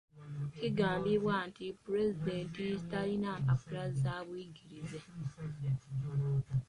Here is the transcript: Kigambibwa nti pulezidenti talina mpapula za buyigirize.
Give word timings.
Kigambibwa 0.59 1.35
nti 1.49 1.65
pulezidenti 1.81 2.65
talina 2.89 3.31
mpapula 3.43 3.83
za 4.01 4.13
buyigirize. 4.25 4.99